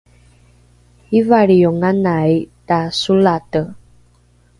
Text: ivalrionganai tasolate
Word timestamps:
ivalrionganai 1.19 2.31
tasolate 2.67 3.61